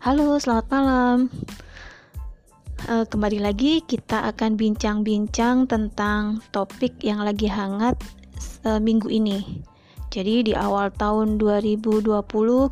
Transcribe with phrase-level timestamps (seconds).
[0.00, 1.28] Halo, selamat malam.
[2.88, 8.00] Uh, kembali lagi kita akan bincang-bincang tentang topik yang lagi hangat
[8.64, 9.60] uh, minggu ini.
[10.08, 12.16] Jadi di awal tahun 2020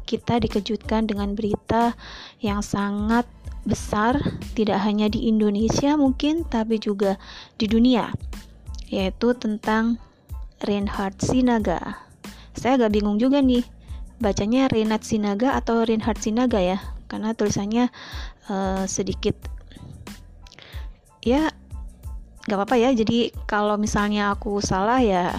[0.09, 1.93] kita dikejutkan dengan berita
[2.41, 3.29] yang sangat
[3.69, 4.17] besar
[4.57, 7.21] tidak hanya di Indonesia mungkin tapi juga
[7.61, 8.09] di dunia
[8.89, 10.01] yaitu tentang
[10.65, 12.09] Reinhard Sinaga.
[12.57, 13.69] Saya agak bingung juga nih
[14.17, 17.91] bacanya Reinhard Sinaga atau Reinhard Sinaga ya karena tulisannya
[18.53, 19.35] uh, sedikit
[21.25, 21.51] ya
[22.47, 22.91] nggak apa-apa ya.
[22.95, 25.35] Jadi kalau misalnya aku salah ya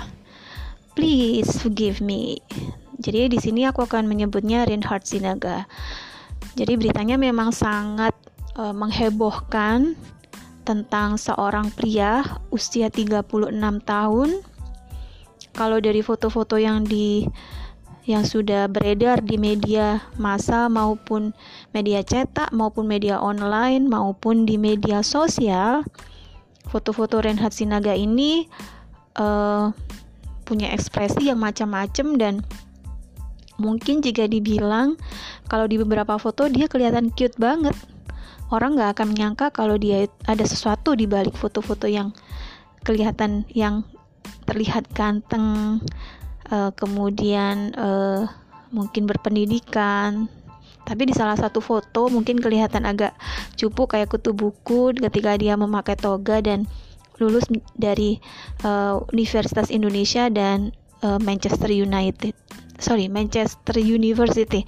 [0.97, 2.41] please forgive me.
[2.99, 5.63] Jadi di sini aku akan menyebutnya Reinhard Sinaga
[6.59, 8.15] jadi beritanya memang sangat
[8.57, 9.93] uh, menghebohkan
[10.67, 13.55] tentang seorang pria usia 36
[13.87, 14.29] tahun.
[15.55, 17.25] Kalau dari foto-foto yang di
[18.09, 21.29] yang sudah beredar di media massa maupun
[21.77, 25.85] media cetak maupun media online maupun di media sosial
[26.65, 28.49] foto-foto Renhat Sinaga ini
[29.21, 29.69] uh,
[30.41, 32.33] punya ekspresi yang macam-macam dan
[33.61, 34.97] mungkin jika dibilang
[35.45, 37.77] kalau di beberapa foto dia kelihatan cute banget.
[38.49, 42.17] Orang nggak akan menyangka kalau dia ada sesuatu di balik foto-foto yang
[42.81, 43.85] kelihatan yang
[44.49, 45.77] terlihat ganteng
[46.51, 48.25] uh, kemudian uh,
[48.69, 50.29] mungkin berpendidikan.
[50.85, 53.13] Tapi di salah satu foto mungkin kelihatan agak
[53.53, 56.65] cupu kayak kutu buku ketika dia memakai toga dan
[57.21, 57.45] lulus
[57.77, 58.17] dari
[58.65, 60.73] uh, Universitas Indonesia dan
[61.05, 62.33] uh, Manchester United.
[62.79, 64.65] Sorry Manchester University.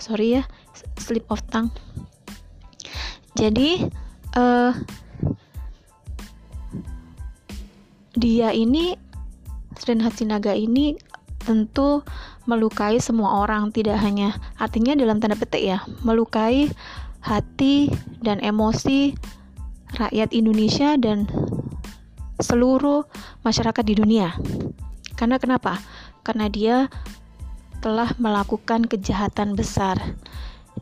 [0.00, 0.42] Sorry ya
[0.96, 1.74] slip of tongue.
[3.34, 3.84] Jadi
[4.38, 4.72] uh,
[8.14, 8.94] dia ini
[9.82, 10.94] Reinhard Sinaga ini
[11.44, 12.00] tentu
[12.48, 16.72] melukai semua orang tidak hanya artinya dalam tanda petik ya melukai
[17.20, 17.92] hati
[18.24, 19.12] dan emosi
[19.96, 21.28] rakyat Indonesia dan
[22.40, 23.06] seluruh
[23.46, 24.34] masyarakat di dunia.
[25.14, 25.78] Karena kenapa?
[26.26, 26.90] Karena dia
[27.78, 30.00] telah melakukan kejahatan besar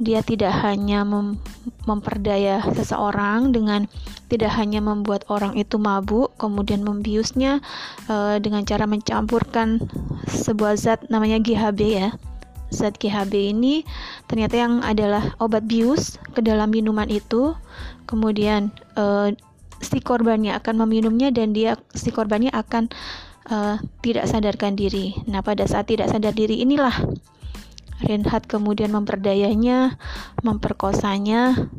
[0.03, 1.39] dia tidak hanya mem
[1.87, 3.87] memperdaya seseorang dengan
[4.27, 7.63] tidak hanya membuat orang itu mabuk kemudian membiusnya
[8.11, 9.83] uh, dengan cara mencampurkan
[10.27, 12.09] sebuah zat namanya GHB ya.
[12.73, 13.85] Zat GHB ini
[14.27, 17.55] ternyata yang adalah obat bius ke dalam minuman itu.
[18.09, 19.31] Kemudian uh,
[19.83, 22.89] si korbannya akan meminumnya dan dia si korbannya akan
[23.51, 25.19] uh, tidak sadarkan diri.
[25.27, 26.95] Nah pada saat tidak sadar diri inilah
[28.03, 29.97] Reinhard kemudian memperdayanya,
[30.43, 31.71] memperkosanya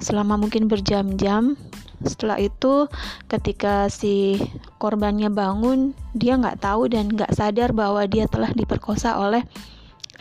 [0.00, 1.54] selama mungkin berjam-jam.
[1.98, 2.86] Setelah itu,
[3.26, 4.38] ketika si
[4.78, 9.42] korbannya bangun, dia nggak tahu dan nggak sadar bahwa dia telah diperkosa oleh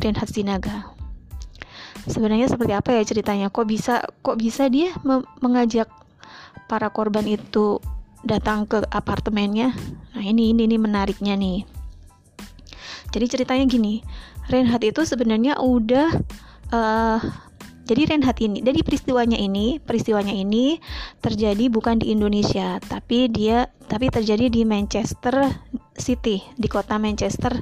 [0.01, 0.91] Reinhard Sinaga.
[2.07, 3.47] Sebenarnya seperti apa ya ceritanya?
[3.53, 4.95] Kok bisa kok bisa dia
[5.43, 5.91] mengajak
[6.65, 7.77] para korban itu
[8.25, 9.75] datang ke apartemennya?
[10.15, 11.67] Nah, ini ini ini menariknya nih.
[13.11, 14.03] Jadi ceritanya gini,
[14.47, 16.07] Reinhardt itu sebenarnya udah
[16.71, 17.19] uh,
[17.87, 20.75] jadi Reinhardt ini, dari peristiwanya ini, peristiwanya ini
[21.23, 25.47] terjadi bukan di Indonesia, tapi dia tapi terjadi di Manchester
[25.95, 27.55] City, di kota Manchester,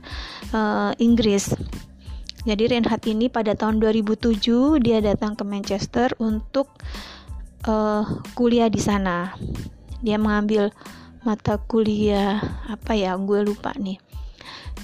[0.50, 1.54] uh, Inggris.
[2.42, 6.74] Jadi Reinhardt ini pada tahun 2007 dia datang ke Manchester untuk
[7.70, 9.34] uh, kuliah di sana.
[10.02, 10.74] Dia mengambil
[11.22, 14.02] mata kuliah apa ya, gue lupa nih.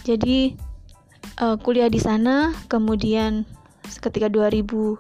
[0.06, 0.54] Jadi
[1.42, 3.44] uh, kuliah di sana kemudian
[4.00, 5.00] ketika 2015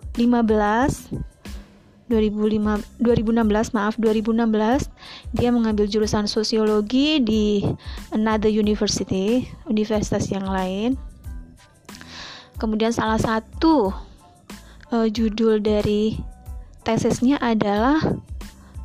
[2.12, 4.92] 2005 2016 maaf 2016
[5.31, 7.64] dia mengambil jurusan sosiologi di
[8.12, 11.00] another university universitas yang lain.
[12.60, 13.96] Kemudian salah satu
[14.92, 16.20] uh, judul dari
[16.84, 17.98] tesisnya adalah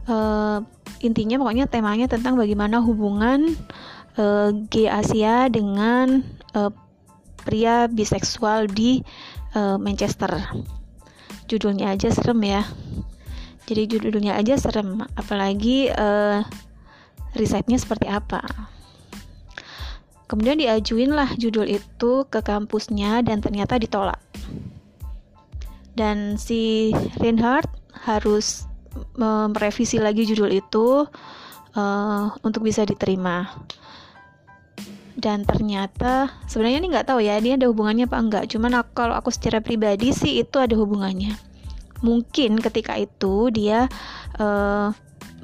[0.07, 0.63] uh,
[1.03, 3.59] intinya pokoknya temanya tentang bagaimana hubungan
[4.17, 6.25] uh, gay Asia dengan
[6.57, 6.73] uh,
[7.47, 9.07] pria biseksual di
[9.55, 10.35] uh, Manchester.
[11.47, 12.67] Judulnya aja serem ya.
[13.71, 16.43] Jadi judulnya aja serem, apalagi uh,
[17.39, 18.43] risetnya seperti apa.
[20.27, 24.19] Kemudian diajuin lah judul itu ke kampusnya dan ternyata ditolak.
[25.95, 26.91] Dan si
[27.23, 27.71] Reinhardt
[28.07, 28.67] harus
[29.17, 31.07] merevisi lagi judul itu
[31.77, 33.49] uh, untuk bisa diterima
[35.17, 39.15] dan ternyata sebenarnya ini nggak tahu ya ini ada hubungannya apa enggak cuman aku, kalau
[39.17, 41.33] aku secara pribadi sih itu ada hubungannya
[42.05, 43.89] mungkin ketika itu dia
[44.37, 44.93] uh,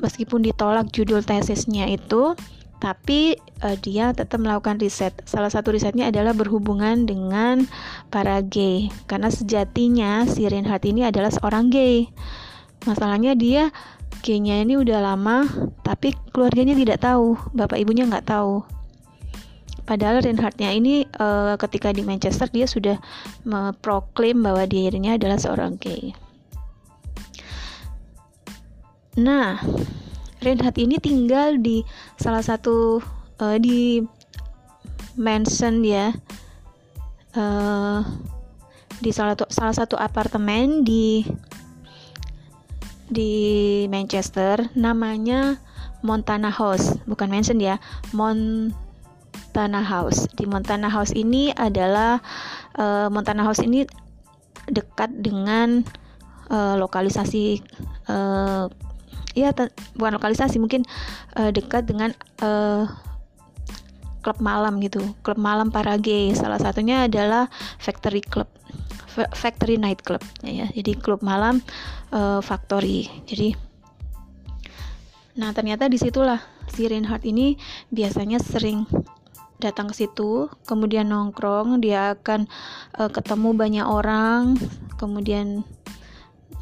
[0.05, 2.37] meskipun ditolak judul tesisnya itu
[2.83, 5.15] tapi uh, dia tetap melakukan riset.
[5.23, 7.63] Salah satu risetnya adalah berhubungan dengan
[8.11, 12.11] para gay, karena sejatinya si Reinhardt ini adalah seorang gay.
[12.83, 13.71] Masalahnya dia
[14.27, 15.47] gaynya ini udah lama,
[15.87, 18.67] tapi keluarganya tidak tahu, bapak ibunya nggak tahu.
[19.83, 22.97] Padahal Reinhardtnya ini uh, ketika di Manchester dia sudah
[23.43, 26.15] memproklaim bahwa dirinya adalah seorang gay.
[29.19, 29.61] Nah,
[30.41, 31.87] Reinhardt ini tinggal di
[32.17, 32.99] salah satu
[33.39, 34.03] uh, di
[35.15, 36.17] mansion ya
[37.37, 38.01] uh,
[39.05, 41.23] di salah satu salah satu apartemen di
[43.13, 43.33] di
[43.93, 45.61] Manchester namanya
[46.01, 47.77] Montana House bukan mansion ya
[49.53, 50.33] Montana House.
[50.33, 52.17] Di Montana House ini adalah
[52.81, 53.85] uh, Montana House ini
[54.65, 55.85] dekat dengan
[56.49, 57.61] uh, lokalisasi
[58.09, 58.73] uh,
[59.37, 59.53] ya
[59.93, 60.89] bukan lokalisasi mungkin
[61.37, 62.89] uh, dekat dengan uh,
[64.25, 65.05] klub malam gitu.
[65.21, 68.49] Klub malam para gay salah satunya adalah Factory Club.
[69.37, 70.25] Factory Night Club.
[70.41, 71.61] Ya jadi klub malam
[72.09, 73.05] uh, Factory.
[73.29, 73.53] Jadi
[75.37, 76.41] nah ternyata di situlah
[76.73, 77.61] si Reinhardt ini
[77.93, 78.89] biasanya sering
[79.63, 82.51] datang ke situ kemudian nongkrong dia akan
[82.99, 84.59] uh, ketemu banyak orang
[84.99, 85.63] kemudian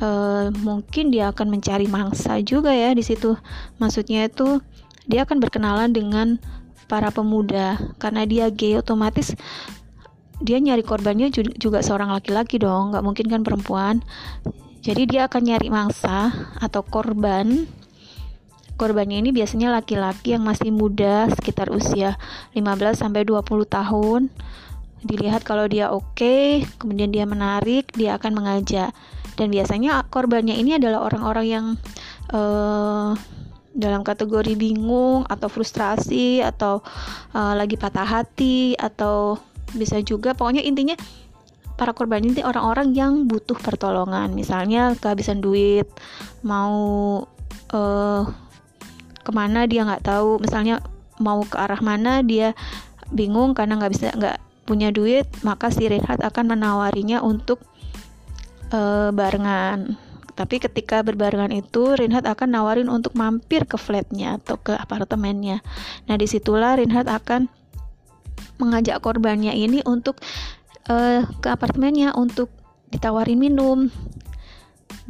[0.00, 3.36] uh, mungkin dia akan mencari mangsa juga ya di situ.
[3.78, 4.58] Maksudnya itu
[5.06, 6.40] dia akan berkenalan dengan
[6.90, 9.36] para pemuda karena dia gay otomatis
[10.40, 14.00] dia nyari korbannya juga seorang laki-laki dong, nggak mungkin kan perempuan.
[14.80, 17.68] Jadi dia akan nyari mangsa atau korban.
[18.80, 22.16] Korbannya ini biasanya laki-laki yang masih muda, sekitar usia
[22.56, 24.32] 15 sampai 20 tahun.
[25.04, 28.96] Dilihat kalau dia oke, okay, kemudian dia menarik, dia akan mengajak.
[29.36, 31.66] Dan biasanya korbannya ini adalah orang-orang yang
[32.32, 33.12] uh,
[33.76, 36.80] dalam kategori bingung atau frustrasi atau
[37.36, 39.36] uh, lagi patah hati atau
[39.76, 40.32] bisa juga.
[40.32, 40.96] Pokoknya intinya
[41.76, 44.32] para korban ini orang-orang yang butuh pertolongan.
[44.32, 45.84] Misalnya kehabisan duit
[46.40, 46.80] mau
[47.76, 48.24] uh,
[49.20, 50.80] ke mana dia nggak tahu misalnya
[51.20, 52.56] mau ke arah mana dia
[53.12, 57.60] bingung karena nggak bisa nggak punya duit maka si Reinhardt akan menawarinya untuk
[58.74, 59.98] uh, barengan.
[60.38, 65.60] Tapi ketika berbarengan itu, Rinhat akan nawarin untuk mampir ke flatnya atau ke apartemennya.
[66.08, 67.50] Nah, di situlah Rinhat akan
[68.56, 70.16] mengajak korbannya ini untuk
[70.88, 72.48] uh, ke apartemennya untuk
[72.88, 73.92] ditawarin minum.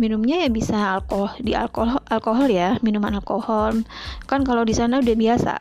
[0.00, 3.84] Minumnya ya bisa alkohol, di alkohol, alkohol ya, minuman alkohol.
[4.24, 5.52] Kan kalau di sana udah biasa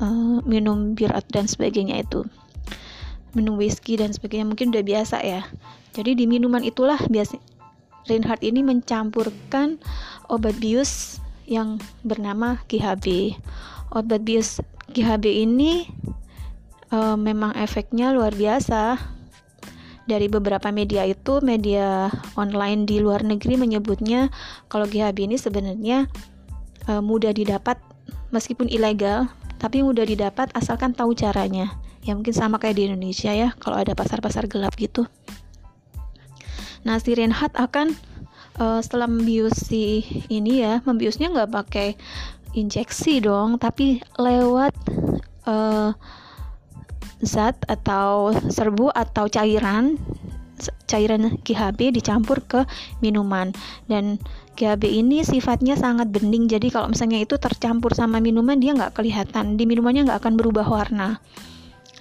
[0.00, 2.22] uh, minum bir dan sebagainya itu.
[3.34, 5.42] Minum whisky dan sebagainya mungkin udah biasa ya.
[5.94, 7.38] Jadi di minuman itulah biasa
[8.04, 9.80] Reinhardt ini mencampurkan
[10.28, 13.36] obat bius yang bernama GHB
[13.94, 14.58] obat bius
[14.90, 15.86] GHB ini
[16.90, 18.98] e, memang efeknya luar biasa
[20.04, 24.28] dari beberapa media itu media online di luar negeri menyebutnya
[24.68, 26.08] kalau GHB ini sebenarnya
[26.84, 27.80] e, mudah didapat
[28.28, 31.72] meskipun ilegal tapi mudah didapat asalkan tahu caranya.
[32.04, 35.08] Ya mungkin sama kayak di Indonesia ya kalau ada pasar-pasar gelap gitu.
[36.84, 37.96] Nah si Reinhardt akan
[38.60, 39.08] uh, setelah
[39.56, 41.88] si ini ya membiusnya nggak pakai
[42.52, 44.76] injeksi dong tapi lewat
[45.48, 45.96] uh,
[47.24, 49.98] zat atau serbu atau cairan
[50.86, 52.62] cairan GHB dicampur ke
[53.02, 53.50] minuman.
[53.90, 54.22] Dan
[54.54, 59.58] GHB ini sifatnya sangat bening jadi kalau misalnya itu tercampur sama minuman dia nggak kelihatan.
[59.58, 61.18] Di minumannya nggak akan berubah warna.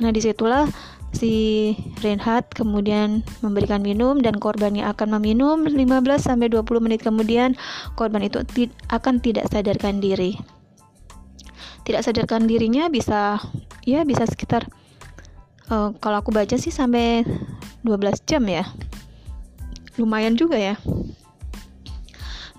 [0.02, 0.66] Nah, di situlah
[1.14, 5.78] si Reinhardt kemudian memberikan minum dan korbannya akan meminum 15
[6.18, 7.54] sampai 20 menit kemudian
[7.94, 8.42] korban itu
[8.90, 10.42] akan tidak sadarkan diri.
[11.86, 13.38] Tidak sadarkan dirinya bisa
[13.86, 14.66] ya bisa sekitar
[15.74, 17.26] uh, kalau aku baca sih sampai
[17.82, 18.70] 12 jam ya.
[19.98, 20.78] Lumayan juga ya.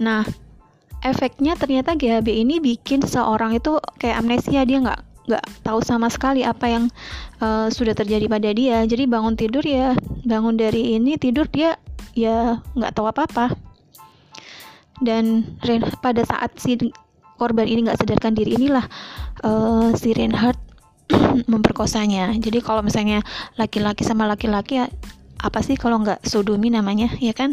[0.03, 0.27] Nah,
[1.07, 6.45] efeknya ternyata GHB ini bikin seorang itu kayak amnesia dia nggak nggak tahu sama sekali
[6.45, 6.85] apa yang
[7.41, 11.81] uh, sudah terjadi pada dia jadi bangun tidur ya bangun dari ini tidur dia
[12.13, 13.47] ya nggak tahu apa apa
[15.01, 15.57] dan
[16.05, 16.77] pada saat si
[17.41, 18.85] korban ini nggak sadarkan diri inilah
[19.45, 20.61] uh, si Reinhardt
[21.53, 22.33] memperkosanya.
[22.39, 23.21] Jadi kalau misalnya
[23.61, 24.87] laki-laki sama laki-laki ya
[25.45, 27.53] apa sih kalau nggak sodomi namanya ya kan?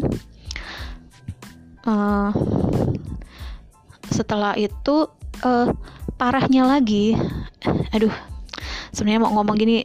[1.82, 2.30] Uh,
[4.08, 5.10] setelah itu
[5.44, 5.68] uh,
[6.16, 7.18] parahnya lagi.
[7.92, 8.12] Aduh
[8.94, 9.84] sebenarnya mau ngomong gini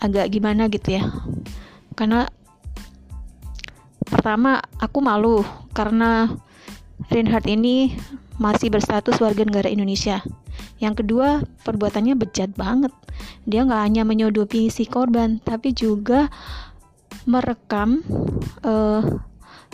[0.00, 1.02] agak gimana gitu ya.
[1.92, 2.24] Karena
[4.06, 5.40] pertama aku malu
[5.72, 6.28] karena
[7.10, 7.96] Reinhardt ini
[8.40, 10.24] masih berstatus warga negara Indonesia.
[10.80, 12.92] Yang kedua, perbuatannya bejat banget.
[13.44, 16.32] Dia nggak hanya menyodopi si korban, tapi juga
[17.28, 18.02] merekam
[18.66, 19.02] uh,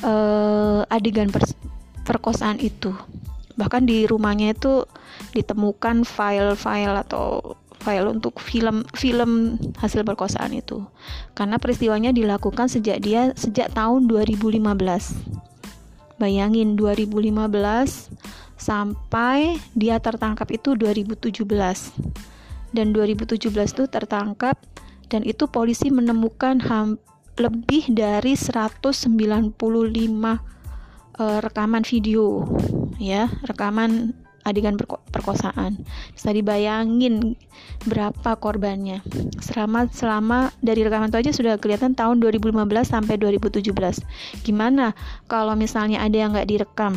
[0.05, 1.45] uh, adegan per
[2.05, 2.93] perkosaan itu.
[3.59, 4.87] Bahkan di rumahnya itu
[5.35, 10.83] ditemukan file-file atau file untuk film film hasil perkosaan itu.
[11.35, 14.63] Karena peristiwanya dilakukan sejak dia sejak tahun 2015.
[16.19, 17.39] Bayangin 2015
[18.59, 21.47] sampai dia tertangkap itu 2017.
[22.75, 24.61] Dan 2017 itu tertangkap
[25.09, 26.61] dan itu polisi menemukan
[27.39, 29.09] lebih dari 195
[29.57, 30.37] uh,
[31.19, 32.45] eh, rekaman video
[33.01, 34.13] ya, rekaman
[34.49, 34.81] adegan
[35.13, 35.85] perkosaan.
[36.17, 37.37] Bisa dibayangin
[37.85, 39.05] berapa korbannya.
[39.45, 42.57] Selama selama dari rekaman itu aja sudah kelihatan tahun 2015
[42.89, 43.69] sampai 2017.
[44.43, 44.97] Gimana
[45.29, 46.97] kalau misalnya ada yang nggak direkam?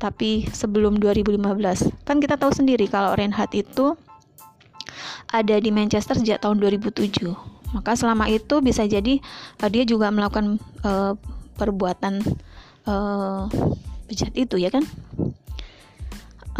[0.00, 3.92] Tapi sebelum 2015, kan kita tahu sendiri kalau Reinhardt itu
[5.28, 7.04] ada di Manchester sejak tahun 2007.
[7.70, 9.22] Maka selama itu bisa jadi
[9.62, 11.14] uh, dia juga melakukan uh,
[11.54, 12.24] perbuatan
[12.88, 13.46] uh,
[14.10, 14.82] bejat itu ya kan?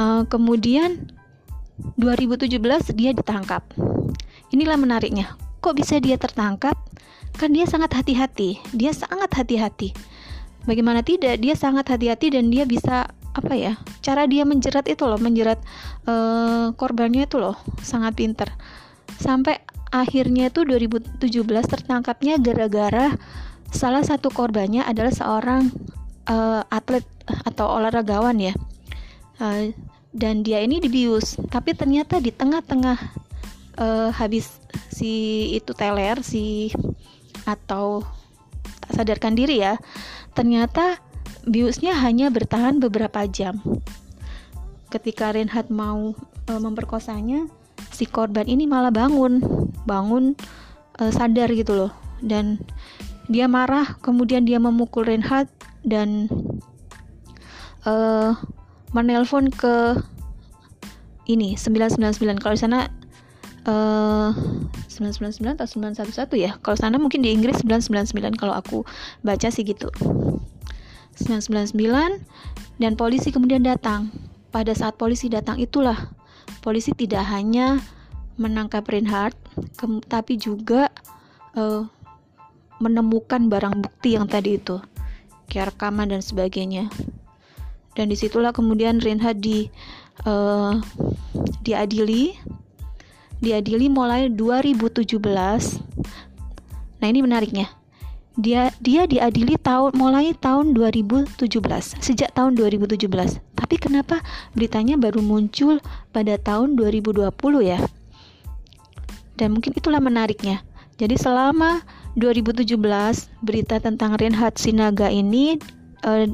[0.00, 1.12] Uh, kemudian
[2.00, 2.56] 2017
[2.96, 3.60] dia ditangkap.
[4.48, 5.36] Inilah menariknya.
[5.60, 6.72] Kok bisa dia tertangkap?
[7.36, 8.56] Kan dia sangat hati-hati.
[8.72, 9.92] Dia sangat hati-hati.
[10.64, 11.36] Bagaimana tidak?
[11.44, 13.76] Dia sangat hati-hati dan dia bisa apa ya?
[14.00, 15.60] Cara dia menjerat itu loh, menjerat
[16.08, 18.48] uh, korbannya itu loh, sangat pinter.
[19.20, 19.60] Sampai
[19.92, 23.12] akhirnya itu 2017 tertangkapnya gara-gara
[23.68, 25.68] salah satu korbannya adalah seorang
[26.26, 27.04] uh, atlet
[27.46, 28.54] atau olahragawan ya
[29.40, 29.72] uh,
[30.14, 32.98] dan dia ini dibius tapi ternyata di tengah-tengah
[33.80, 34.60] uh, habis
[34.92, 36.70] si itu teler si
[37.48, 38.04] atau
[38.86, 39.80] tak sadarkan diri ya
[40.36, 41.00] ternyata
[41.46, 43.60] biusnya hanya bertahan beberapa jam.
[44.90, 46.12] Ketika Reinhard mau
[46.50, 47.46] uh, memperkosanya
[47.94, 49.40] si korban ini malah bangun
[49.86, 50.34] bangun
[50.98, 51.92] uh, sadar gitu loh.
[52.20, 52.60] Dan
[53.30, 55.48] dia marah kemudian dia memukul Reinhard
[55.86, 56.28] dan
[57.86, 58.36] uh,
[58.90, 59.98] menelpon ke
[61.30, 62.90] ini 999 kalau di sana
[63.70, 64.34] uh,
[64.90, 66.50] 999 atau 911 ya.
[66.60, 68.82] Kalau sana mungkin di Inggris 999 kalau aku
[69.22, 69.88] baca sih gitu.
[71.22, 71.78] 999
[72.82, 74.10] dan polisi kemudian datang.
[74.50, 76.10] Pada saat polisi datang itulah
[76.58, 77.78] polisi tidak hanya
[78.34, 79.38] menangkap Reinhardt
[80.10, 80.90] tapi juga
[81.54, 81.86] uh,
[82.82, 84.82] menemukan barang bukti yang tadi itu.
[85.46, 86.90] Kayak rekaman dan sebagainya
[88.00, 89.68] dan di situlah kemudian Reinhard di
[90.24, 90.80] uh,
[91.60, 92.32] diadili.
[93.44, 95.20] Diadili mulai 2017
[97.00, 97.68] nah ini menariknya.
[98.40, 101.36] Dia dia diadili tahun mulai tahun 2017
[102.00, 103.04] sejak tahun 2017
[103.70, 104.24] tapi kenapa
[104.56, 105.80] beritanya baru muncul
[106.10, 107.28] pada tahun 2020
[107.62, 107.78] ya?
[109.36, 110.64] Dan mungkin itulah menariknya.
[111.00, 111.80] Jadi selama
[112.16, 112.66] 2017
[113.40, 115.56] berita tentang Reinhard Sinaga ini
[116.04, 116.28] uh,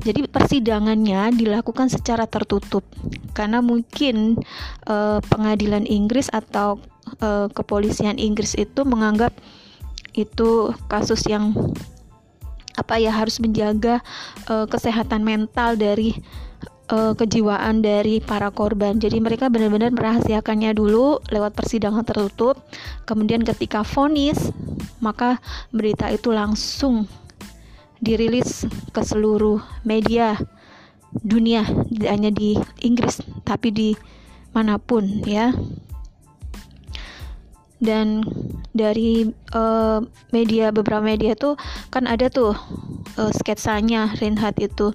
[0.00, 2.82] jadi persidangannya dilakukan secara tertutup
[3.36, 4.40] karena mungkin
[4.88, 6.80] uh, pengadilan Inggris atau
[7.20, 9.36] uh, kepolisian Inggris itu menganggap
[10.16, 11.52] itu kasus yang
[12.74, 14.00] apa ya harus menjaga
[14.48, 16.16] uh, kesehatan mental dari
[16.90, 18.98] kejiwaan dari para korban.
[18.98, 22.58] Jadi mereka benar-benar merahasiakannya dulu lewat persidangan tertutup.
[23.06, 24.50] Kemudian ketika vonis,
[24.98, 25.38] maka
[25.70, 27.06] berita itu langsung
[28.00, 30.40] dirilis ke seluruh media
[31.12, 33.90] dunia tidak hanya di Inggris tapi di
[34.50, 35.54] mana pun ya.
[37.80, 38.20] Dan
[38.76, 39.24] dari
[39.56, 40.04] uh,
[40.36, 41.56] media beberapa media tuh
[41.88, 42.52] kan ada tuh
[43.16, 44.92] uh, sketsanya Reinhardt itu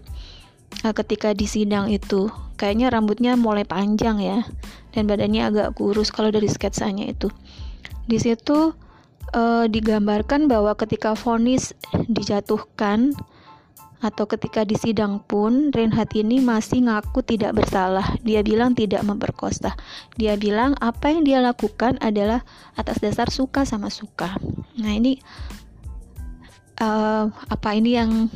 [0.85, 2.29] uh, ketika di sidang itu.
[2.55, 4.45] Kayaknya rambutnya mulai panjang ya
[4.93, 7.33] dan badannya agak kurus kalau dari sketsanya itu.
[8.05, 8.77] Di situ
[9.33, 11.73] uh, digambarkan bahwa ketika vonis
[12.11, 13.15] dijatuhkan
[14.03, 18.05] atau ketika di sidang pun Reinhardt ini masih ngaku tidak bersalah.
[18.21, 19.73] Dia bilang tidak memperkosa.
[20.19, 22.45] Dia bilang apa yang dia lakukan adalah
[22.77, 24.37] atas dasar suka sama suka.
[24.77, 25.17] Nah ini
[26.77, 28.29] uh, apa ini yang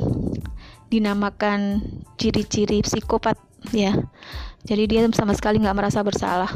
[0.89, 1.85] dinamakan
[2.17, 3.37] ciri-ciri psikopat
[3.69, 3.93] ya.
[4.65, 6.49] Jadi dia sama sekali nggak merasa bersalah.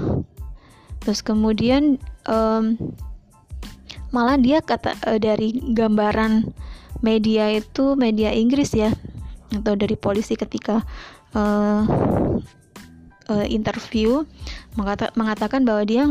[1.03, 2.79] Terus kemudian um,
[4.13, 6.45] malah dia kata uh, dari gambaran
[7.01, 8.93] media itu media Inggris ya
[9.51, 10.85] atau dari polisi ketika
[11.33, 11.83] uh,
[13.27, 14.23] uh, interview
[14.77, 16.03] mengata mengatakan bahwa dia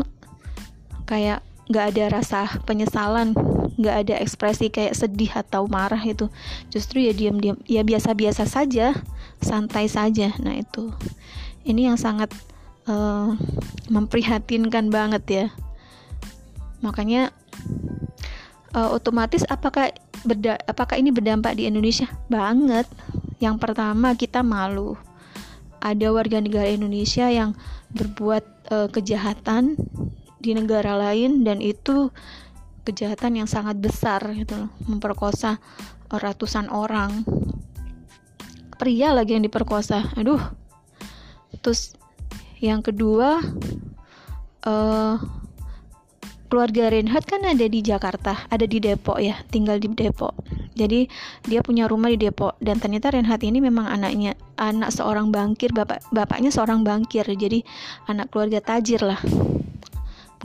[1.07, 1.39] kayak
[1.71, 3.31] nggak ada rasa penyesalan
[3.79, 6.29] nggak ada ekspresi kayak sedih atau marah itu.
[6.69, 8.93] Justru ya diam-diam ya biasa-biasa saja
[9.41, 10.35] santai saja.
[10.43, 10.93] Nah itu.
[11.63, 12.29] Ini yang sangat
[12.85, 13.33] uh,
[13.89, 15.45] memprihatinkan banget ya.
[16.83, 17.31] Makanya
[18.73, 19.93] uh, otomatis apakah
[20.25, 22.09] berda apakah ini berdampak di Indonesia?
[22.27, 22.89] Banget.
[23.39, 24.97] Yang pertama kita malu.
[25.83, 27.55] Ada warga negara Indonesia yang
[27.91, 29.75] berbuat uh, kejahatan
[30.39, 32.11] di negara lain dan itu
[32.83, 35.59] kejahatan yang sangat besar gitu memperkosa
[36.11, 37.23] ratusan orang.
[38.75, 40.11] Pria lagi yang diperkosa.
[40.19, 40.39] Aduh.
[41.63, 41.95] Terus
[42.59, 43.39] yang kedua
[44.67, 45.15] uh,
[46.53, 50.37] keluarga Reinhardt kan ada di Jakarta ada di Depok ya tinggal di Depok.
[50.77, 51.09] Jadi
[51.49, 52.61] dia punya rumah di Depok.
[52.61, 57.65] Dan ternyata Reinhardt ini memang anaknya anak seorang bankir bapak bapaknya seorang bankir jadi
[58.05, 59.17] anak keluarga tajir lah.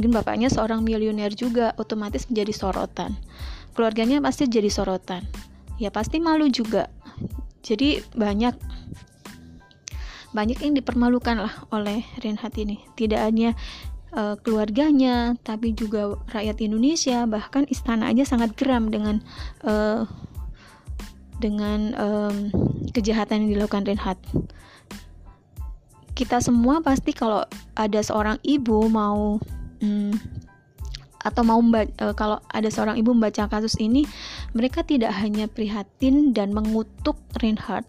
[0.00, 3.12] Mungkin bapaknya seorang miliuner juga otomatis menjadi sorotan.
[3.76, 5.28] Keluarganya pasti jadi sorotan.
[5.76, 6.88] Ya pasti malu juga.
[7.60, 8.56] Jadi banyak
[10.32, 12.80] banyak yang dipermalukan lah oleh Renhat ini.
[12.96, 13.52] Tidak hanya
[14.14, 19.20] uh, keluarganya tapi juga rakyat Indonesia bahkan istana aja sangat geram dengan
[19.64, 20.06] uh,
[21.38, 22.36] dengan um,
[22.92, 24.18] kejahatan yang dilakukan Renhat
[26.18, 27.46] kita semua pasti kalau
[27.78, 29.38] ada seorang ibu mau
[29.78, 30.18] hmm,
[31.22, 34.06] atau mau uh, kalau ada seorang ibu membaca kasus ini,
[34.54, 37.86] mereka tidak hanya prihatin dan mengutuk Reinhardt,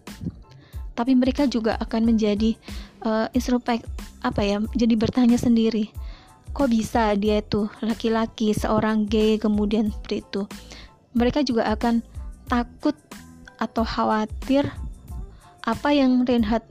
[0.98, 2.58] tapi mereka juga akan menjadi
[3.06, 3.86] uh, introspek
[4.20, 5.88] apa ya, jadi bertanya sendiri,
[6.50, 10.42] kok bisa dia itu laki-laki seorang gay kemudian seperti itu.
[11.14, 12.02] Mereka juga akan
[12.50, 12.94] takut
[13.60, 14.66] atau khawatir
[15.62, 16.66] apa yang Reinhardt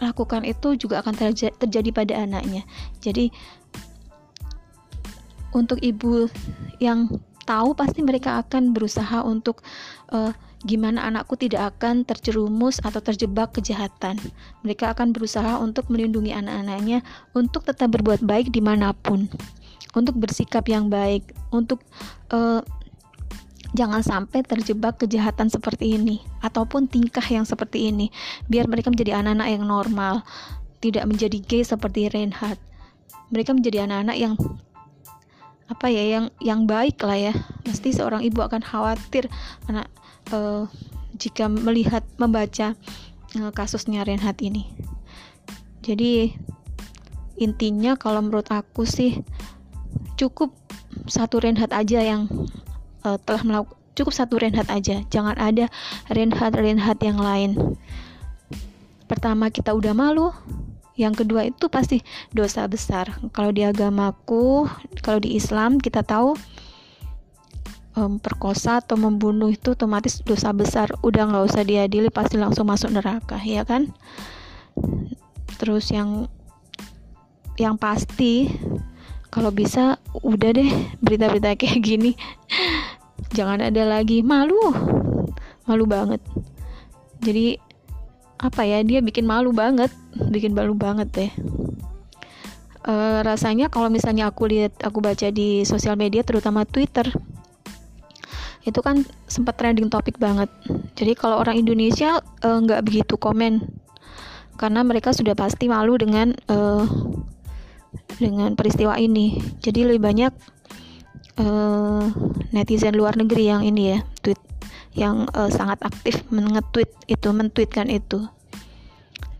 [0.00, 1.14] lakukan itu juga akan
[1.60, 2.64] terjadi pada anaknya.
[3.04, 3.28] Jadi
[5.52, 6.30] untuk ibu
[6.78, 7.10] yang
[7.44, 9.60] tahu pasti mereka akan berusaha untuk
[10.14, 10.30] uh,
[10.60, 14.20] gimana anakku tidak akan terjerumus atau terjebak kejahatan.
[14.60, 17.00] Mereka akan berusaha untuk melindungi anak-anaknya
[17.32, 19.32] untuk tetap berbuat baik di mana pun,
[19.96, 21.80] untuk bersikap yang baik, untuk
[22.36, 22.60] uh,
[23.72, 28.12] jangan sampai terjebak kejahatan seperti ini ataupun tingkah yang seperti ini,
[28.50, 30.14] biar mereka menjadi anak-anak yang normal,
[30.84, 32.60] tidak menjadi gay seperti Reinhardt.
[33.32, 34.34] Mereka menjadi anak-anak yang
[35.70, 39.30] apa ya yang yang baik lah ya pasti seorang ibu akan khawatir
[39.70, 39.86] anak
[40.32, 40.66] uh,
[41.14, 42.74] jika melihat membaca
[43.38, 44.70] uh, kasusnya Renhat ini.
[45.80, 46.34] Jadi
[47.40, 49.20] intinya kalau menurut aku sih
[50.16, 50.52] cukup
[51.08, 52.28] satu Renhat aja yang
[53.04, 55.04] uh, telah melakukan cukup satu Renhat aja.
[55.12, 55.68] Jangan ada
[56.08, 57.76] Renhat Renhat yang lain.
[59.04, 60.32] Pertama kita udah malu.
[60.96, 63.12] Yang kedua itu pasti dosa besar.
[63.32, 64.68] Kalau di agamaku
[65.00, 66.36] kalau di Islam kita tahu
[67.96, 70.92] um, perkosa atau membunuh itu otomatis dosa besar.
[71.02, 73.90] Udah nggak usah diadili pasti langsung masuk neraka ya kan?
[75.58, 76.30] Terus yang
[77.58, 78.48] yang pasti
[79.30, 80.70] kalau bisa udah deh
[81.02, 82.12] berita-berita kayak gini.
[83.36, 84.26] Jangan ada lagi.
[84.26, 84.74] Malu.
[85.68, 86.18] Malu banget.
[87.22, 87.60] Jadi
[88.40, 89.92] apa ya dia bikin malu banget.
[90.16, 91.32] Bikin malu banget deh.
[92.80, 97.12] Uh, rasanya kalau misalnya aku lihat aku baca di sosial media terutama Twitter
[98.68, 100.52] itu kan sempat trending topik banget.
[100.96, 103.64] Jadi kalau orang Indonesia eh, nggak uh, begitu komen.
[104.60, 106.84] Karena mereka sudah pasti malu dengan uh,
[108.20, 109.40] dengan peristiwa ini.
[109.64, 110.32] Jadi lebih banyak
[111.40, 112.04] uh,
[112.52, 114.40] netizen luar negeri yang ini ya tweet
[114.92, 118.28] yang uh, sangat aktif mengetweet itu mentweetkan itu.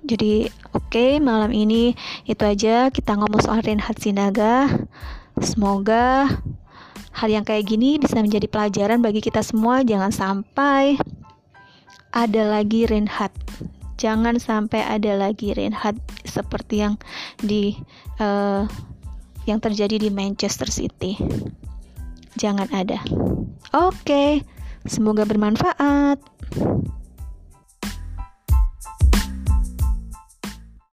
[0.01, 1.93] Jadi oke okay, malam ini
[2.25, 2.89] itu aja.
[2.89, 4.89] Kita ngomong soal Renhat Sinaga.
[5.41, 6.25] Semoga
[7.15, 10.99] hal yang kayak gini bisa menjadi pelajaran bagi kita semua jangan sampai
[12.11, 13.35] ada lagi Renhat
[14.01, 16.95] jangan sampai ada lagi Renhat seperti yang
[17.43, 17.77] di
[18.23, 18.65] uh,
[19.45, 21.19] yang terjadi di Manchester City
[22.39, 23.03] jangan ada
[23.75, 24.43] oke okay.
[24.89, 26.17] Semoga bermanfaat.